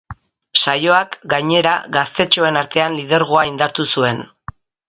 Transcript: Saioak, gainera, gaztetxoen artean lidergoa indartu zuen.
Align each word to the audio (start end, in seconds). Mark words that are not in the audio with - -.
Saioak, 0.59 1.17
gainera, 1.33 1.75
gaztetxoen 1.97 2.59
artean 2.65 2.99
lidergoa 3.03 3.47
indartu 3.55 3.91
zuen. 3.95 4.29